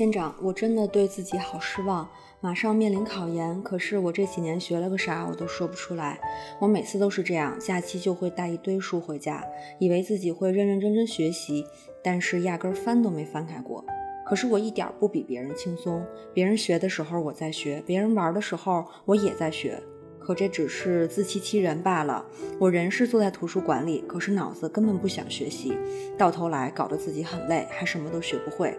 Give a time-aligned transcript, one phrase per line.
[0.00, 2.08] 店长，我真的对自己好失望，
[2.40, 6.18] 马上面临考研，可是我这几年学了个啥，我都说不出来。
[6.58, 9.44] 我每次都是这样，假期就会带一堆书回家，
[9.78, 11.66] 以为自己会认认真真学习，
[12.02, 13.84] 但是压根翻都没翻开过。
[14.24, 19.78] 可是我一点不比别人轻松，别人学的时候我在学，别人玩的时候我也在学，
[20.18, 22.24] 可这只是自欺欺人罢了。
[22.58, 25.76] 我人是坐在图书馆里，可是脑子根本不想学习，
[26.16, 28.74] 到头来搞得自己很累，还什么都学不会。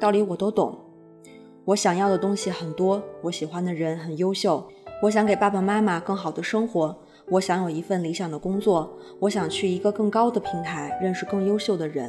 [0.00, 0.78] 道理我都懂，
[1.64, 4.64] 我想要的东西很多，我喜欢的人很优秀，
[5.02, 6.96] 我想给爸爸妈妈更好的生活，
[7.28, 12.08] 我想有一份理想的工作，我想去一个更高的平台认识更优秀的人。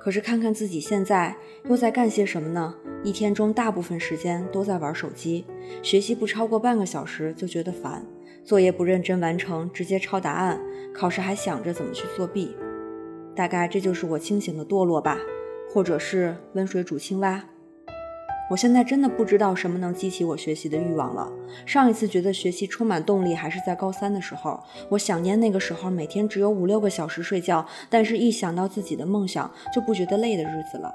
[0.00, 2.74] 可是看看自己现在又在干些什么呢？
[3.04, 5.44] 一天中大部分时间都在玩手机，
[5.82, 8.04] 学习不超过半个小时就觉得烦，
[8.44, 10.60] 作业不认真完成直接抄答案，
[10.92, 12.56] 考试还想着怎么去作弊。
[13.36, 15.18] 大概这就是我清醒的堕落吧。
[15.76, 17.44] 或者是温水煮青蛙，
[18.50, 21.30] 我现在真的不知道什么能激起我学习的欲望了。
[21.66, 30.90] 上一次觉得学习充满动力还是在高三的时候，我想念那个时候每天只有五六个小时睡觉，但是一想到自己的梦想就不觉得累的日子了。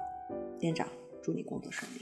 [0.60, 0.88] 店长，
[1.22, 2.02] 祝你工作顺利。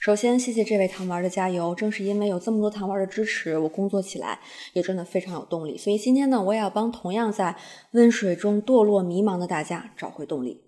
[0.00, 4.38] 首先，谢谢这位糖丸的加油，正是因为有这么多糖丸的支持，我工作起来
[4.72, 5.76] 也真的非常有动力。
[5.76, 7.54] 所以今天呢，我也要帮同样在
[7.90, 10.63] 温水中堕落迷茫的大家找回动力。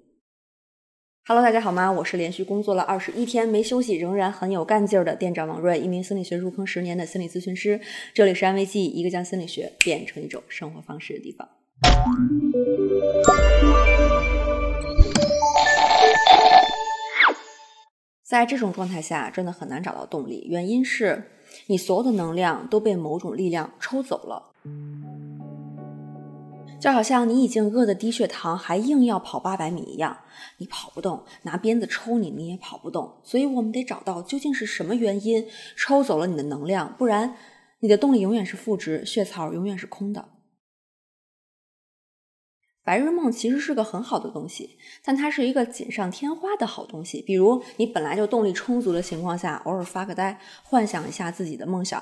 [1.28, 1.90] Hello，大家好吗？
[1.90, 7.80] 我是连续工作了二十一天没休息，仍然很有干劲儿的店长王瑞，一名心理学入坑十年的心理咨询师。
[8.14, 11.48] 这里是安慰剂，一个将心理学变成一种生活方式的地方。
[18.22, 21.20] 在这种状态下，真的很难找到动力，原因是
[21.66, 24.52] 你所有的能量都被某种力量抽走了。
[26.86, 30.16] 就好像你已经饿得低血糖，还硬要跑八百米一样，
[30.58, 33.20] 你跑不动，拿鞭子抽你，你也跑不动。
[33.24, 37.34] 所以我们得找到究竟是什么原因抽走了你的能量，不然
[37.80, 40.28] 你的动力永远是负值，血槽永远是空的。
[42.84, 47.20] 白日梦其实是个很好的东西，但它是一个锦上添花的好东西。
[47.20, 52.00] 比如你本来就动力充足的情况下，偶尔发个呆，幻想一下自己的梦想。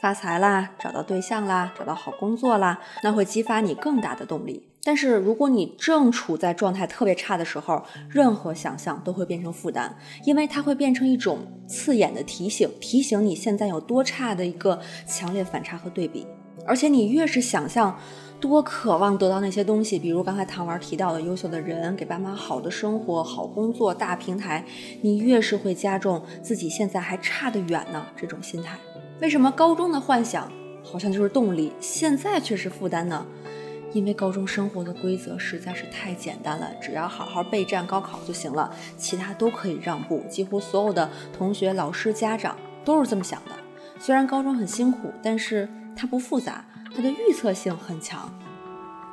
[0.00, 4.66] 发财啦，找到对象啦，找到好工作啦，那会激发你更大的动力。
[4.82, 9.94] 但是如果你正处在状态特别差的时候，任何想象都会变成负担，
[10.24, 16.26] 因为它会变成一种刺眼的提醒，提醒你现在有多差的一个强烈反差和对比。
[16.66, 17.98] 而且你越是想象，
[18.40, 24.64] 多渴望得到那些东西，比如刚才唐玩提到的优秀的人，给爸妈好的生活、好工作、大平台，
[25.02, 28.78] 你越是会加重自己现在还差得远呢这种心态。
[29.20, 30.50] 为什么高中的幻想
[30.82, 33.26] 好像就是动力，现在却是负担呢？
[33.92, 40.24] 因为高中生活的规则实在是太简单了，只要好好备战高考就行了，其他都可以让步。
[40.30, 43.50] 几乎所有的同学、老师、家长都是这么想的。
[43.98, 46.64] 虽然高中很辛苦，但是它不复杂，
[46.96, 48.32] 它的预测性很强。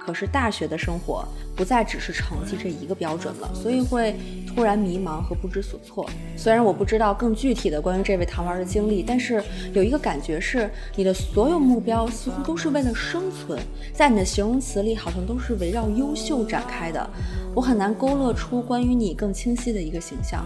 [0.07, 4.15] 可是大学的生活不再只是成绩这一个标准了，所以会
[4.47, 6.09] 突然迷茫和不知所措。
[6.37, 13.59] 虽然我不知道更具体的关于这位糖丸的经历，但是有一个感觉是，你的所有目标似乎都是为了生存，
[13.93, 17.09] 在你的形容词里好像都是围绕优秀展开的。
[17.53, 20.45] 我很难勾勒出关于你更清晰的一个形象。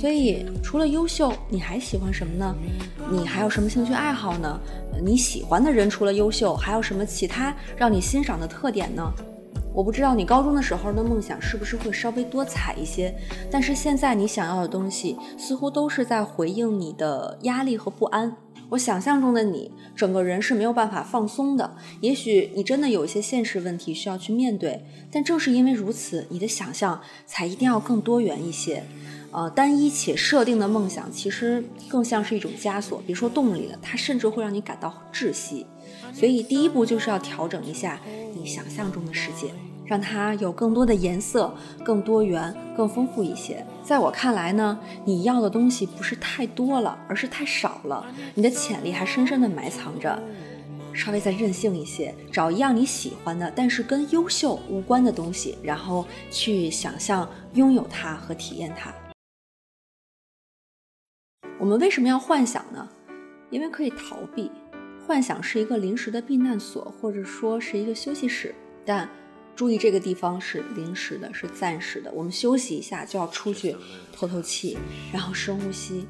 [0.00, 2.56] 所以，除了优秀，你还喜欢什么呢？
[3.10, 4.58] 你还有什么兴趣爱好呢？
[5.04, 9.12] 你喜欢的人除了优秀，还有什么其他让你欣赏的特点呢？
[9.74, 13.14] 我不知道你高中的时候的梦想是不是会稍微多彩一些，
[13.50, 18.34] 但是现在你想要的东西似乎都是在回应你的压力和不安。
[18.70, 21.76] 我想象中的你，整个人是没有办法放松的。
[22.00, 24.82] 也许你真的有一些现实问题需要去面对，
[25.12, 28.82] 但正是因为如此，你的想象才一定要更多元一些。
[29.32, 35.66] 呃，单一且设定的梦想其实更像是一种枷锁，别说动力了，它甚至会让你感到窒息。
[36.12, 38.00] 所以第一步就是要调整一下
[38.34, 39.54] 你想象中的世界，
[39.84, 41.54] 让它有更多的颜色，
[41.84, 43.64] 更多元、更丰富一些。
[43.84, 48.04] 在我看来呢，你要的东西不是太多了，而是太少了。
[48.34, 50.20] 你的潜力还深深的埋藏着，
[50.92, 58.92] 稍微再任性一些，找一样你喜欢的，但是跟优秀无关的东西，然后去想象拥有它和体验它。
[61.60, 62.88] 我们为什么要幻想呢？
[63.50, 64.50] 因为可以逃避。
[65.06, 68.54] 幻想是一个临时的避难所，或者说是一个休息室。
[68.82, 69.06] 但
[69.54, 72.10] 注意，这个地方是临时的，是暂时的。
[72.12, 73.76] 我们休息一下就要出去
[74.10, 74.78] 透透气，
[75.12, 76.06] 然后深呼吸，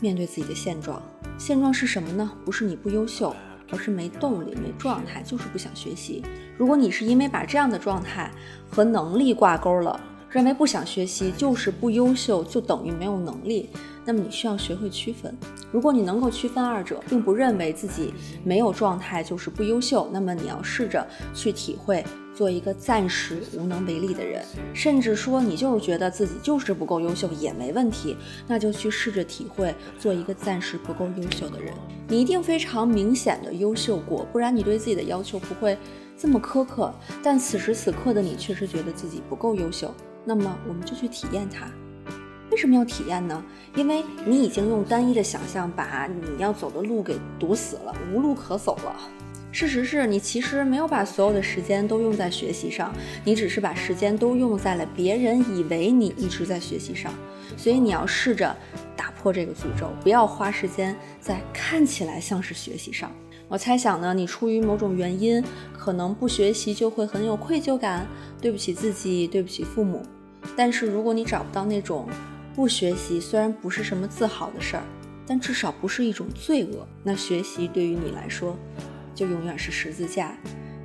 [0.00, 1.00] 面对自己的现状。
[1.38, 2.28] 现状是什么呢？
[2.44, 3.32] 不是你不优秀，
[3.70, 6.20] 而是没动力、没状态，就是不想学习。
[6.58, 8.28] 如果你是因为把这样的状态
[8.68, 13.70] 和能力挂钩了，认为不想学习就是不优秀，就等于没有能力。
[14.04, 15.36] 那么你需要学会区分。
[15.72, 18.12] 如果你能够区分二者，并不认为自己
[18.44, 22.04] 没有状态就是不优秀，那么你要试着去体会
[22.34, 28.16] 做一个暂时无能为力的人，甚至说你就是觉得自己就是不够优秀也没问题，
[28.46, 31.72] 那就去试着体会做一个暂时不够优秀的人。
[32.06, 35.76] 你一定非常明显的优秀过，不然你对自己的要求不会
[36.16, 36.92] 这么苛刻。
[37.22, 39.92] 但此时此刻的你确实觉得自己不够优秀，
[40.24, 41.68] 那么我们就去体验它。
[42.54, 43.42] 为什么要体验呢？
[43.74, 48.94] 因为你已经用单一的想象把你要走的路给堵死了，无路可走了。
[49.50, 57.12] 事实是你其实没有把所有的时间都用在学习上，你只是把时间都用在了别人以为你一直在学习上。
[57.56, 58.56] 所以你要试着
[58.96, 63.10] 打破这个诅咒，不要花时间在看起来像是学习上。
[63.48, 65.42] 我猜想呢，你出于某种原因，
[65.76, 68.06] 可能不学习就会很有愧疚感，
[68.40, 70.00] 对不起自己，对不起父母。
[70.56, 72.06] 但是如果你找不到那种，
[72.54, 74.84] 不学习虽然不是什么自豪的事儿，
[75.26, 76.86] 但至少不是一种罪恶。
[77.02, 78.56] 那学习对于你来说，
[79.12, 80.38] 就永远是十字架，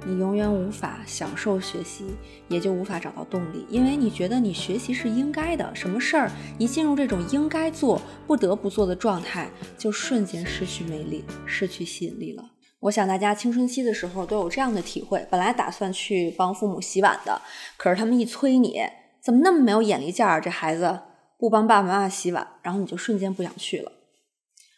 [0.04, 2.06] 你永远无法享受学习，
[2.48, 5.70] 也就无法找到动力，因为你觉得你学习是应该的。
[5.76, 12.44] 什么事儿一进入这种应该做、不得不做的状态，就瞬间失去魅力，失去吸引力了。
[12.80, 17.40] 我想大家青春期的时候都有这样的体会：本来打算去帮父母洗碗的，
[17.78, 18.80] 可是他们一催你，
[19.22, 20.42] 怎么那么没有眼力见儿？
[20.42, 21.02] 这孩子。
[21.40, 23.94] 不帮爸爸妈妈洗碗，然后你就瞬间不想去了。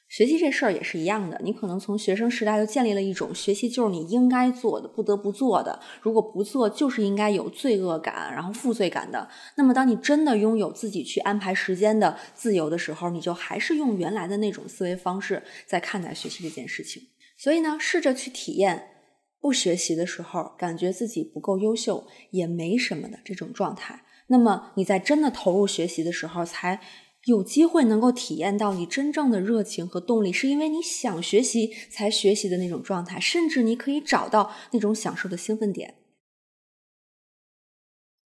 [0.07, 9.29] 学习这事儿也是一样的，你可能从学生时代就建立了一种学习就是你应该做的、不得不做的，如果不做就是应该有罪恶感、然后负罪感的。
[9.55, 17.01] 那么当你真的拥有自己去安排时间的自由的时候，你就还是用原来的那种思维方式在看待学习这件事情。
[17.37, 18.89] 所以呢，试着去体验
[19.39, 24.03] 不学习的时候，感觉自己不够优秀也没什么的这种状态。
[24.31, 26.80] 那么你在真的投入学习的时候，才
[27.25, 35.95] 有机会能够体验到你真正的热情和动力，是因为你想学习才学习的那种状态，甚至你可以找到那种享受的兴奋点。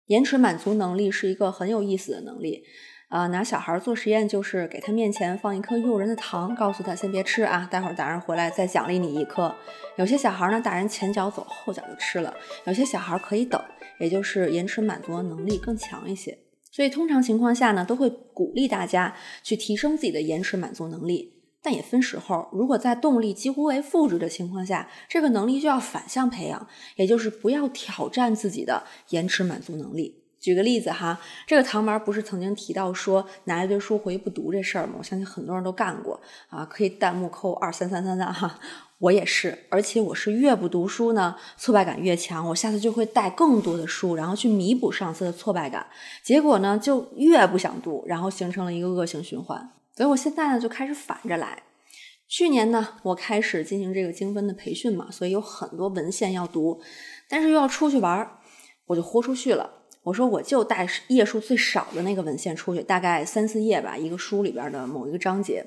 [0.08, 2.64] 延迟满足能力是一个很有意思的能力，
[3.08, 9.54] 啊，拿小孩做实验就是给他面前放一颗诱人的糖，告诉他先别吃啊，待会儿大人回来再奖励你一颗。
[9.96, 12.30] 有些小孩呢，大人前脚走后脚就吃了；
[12.66, 13.58] 有些小孩可以等。
[13.98, 16.38] 也就是延迟满足能力更强一些，
[16.70, 22.48] 所以通常情况下呢，都会鼓励大家去提升自己的延迟满足能力，但也分时候。
[22.52, 30.20] 如果在动力几乎为负值的情况下，这个能力就要反向培养，也就是不要挑战自己的延迟满足能力。
[30.40, 34.96] 举个例子哈，这个唐门不是曾经提到说拿一堆书回去不读这事儿吗？
[34.98, 36.20] 我相信很多人都干过
[36.50, 38.60] 啊，可以弹幕扣二三三三三哈。
[39.04, 42.48] 我也是，而且我是越不读书呢，挫败感越强。
[42.48, 45.86] 我下次就会带更多的书，然后去弥补上次的挫败感。
[46.22, 49.70] 结果呢，就越不想读，然后形成了一个恶性循环。
[49.94, 51.64] 所以我现在呢，就开始反着来。
[52.26, 56.80] 去年呢，我开始进行这个精分的培训嘛，所以有很多文献要读，
[57.28, 58.26] 但是又要出去玩，
[58.86, 59.68] 我就豁出去了。
[60.04, 65.62] 我说我就带页数最少的那个文献出去，大概三四页吧，一个书里边的某一个章节。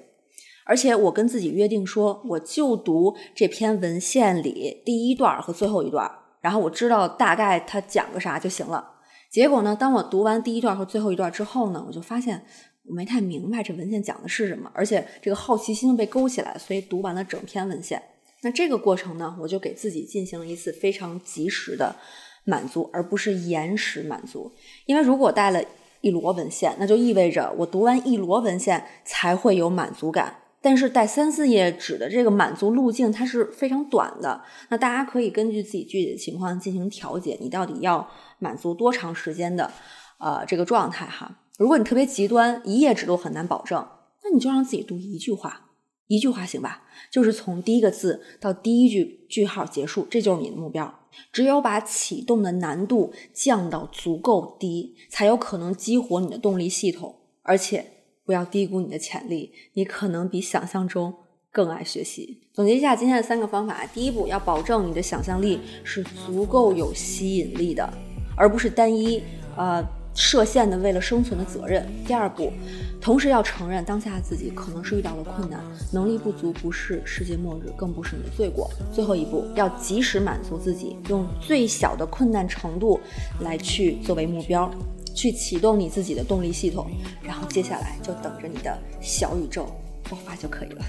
[0.67, 6.11] 而且我跟自己约定说，我就读这篇文献里第一段和最后一段，
[6.41, 8.95] 然后我知道大概他讲个啥就行了。
[9.31, 12.45] 结果呢，当我读完第一段和最后一段之后呢，我就发现
[12.83, 18.01] 我没太明白这文献讲的是什么，而且这个好奇心被勾起来，所以读完了整篇文献。
[18.41, 21.95] 那这个过程呢，我就给自己进行了一次非常及时的
[22.43, 24.51] 满足，而不是延时满足。
[24.85, 25.61] 因为如果带了
[26.01, 30.35] 一摞文献，那就意味着我读完一摞文献才会有满足感。
[30.67, 34.43] 但是带三四页纸的这个满足路径，它是非常短的。
[34.67, 38.05] 那大家可以根据自己具体的情况进行调节，你到底要
[38.37, 39.71] 满足多长时间的
[40.19, 41.39] 呃这个状态哈？
[41.57, 43.87] 如果你特别极端，一页纸都很难保证，
[44.25, 45.69] 那你就让自己读一句话，
[46.07, 46.83] 一句话行吧？
[47.09, 50.93] 就是从第一个字到第一句句号结束，这就是你的目标。
[51.31, 57.93] 只有把启动的难度降到足够低，才有可能激活你的动力系统，而且。
[58.27, 61.13] 不要低估你的潜力，你可能比想象中
[61.49, 62.41] 更爱学习。
[62.53, 67.89] 总结一下今天的三个方法：第一步，要保证你的想象力是足够有吸引力的，
[68.35, 69.23] 而不是单一
[69.55, 69.81] 呃
[70.13, 71.87] 设限的为了生存的责任。
[72.05, 72.51] 第二步，
[72.99, 78.69] 同时要承认当下自己可能是遇到了困难，能力不足不是世界末日，更不是你的罪过。
[78.91, 82.99] 最后一步，要及时满足自己，用最小的困难程度
[83.39, 84.69] 来去作为目标。
[85.17, 86.85] 去启动你自己的动力系统，
[87.23, 89.65] 然后接下来就等着你的小宇宙
[90.07, 90.81] 爆发就可以了。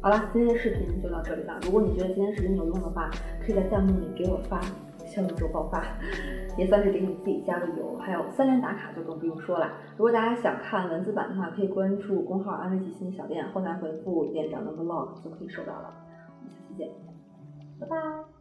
[0.00, 1.58] 好了，今天的视频就到这里了。
[1.62, 3.10] 如果你觉得今天视频有用的话，
[3.44, 4.60] 可以在弹幕里给我发
[5.04, 5.84] 小宇宙爆发，
[6.56, 7.98] 也算是给你自己加个油。
[7.98, 9.72] 还有三连打卡就更不用说了。
[9.96, 15.92] 如果大家想看文字版的话，可以关注公号“安慰剂心理小店”，后台回复“店长的 vlog” 就可以收到了。
[16.38, 16.88] 我们下期见，
[17.80, 18.33] 拜拜。